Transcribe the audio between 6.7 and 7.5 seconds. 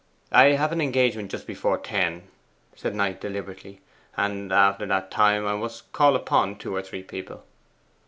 or three people.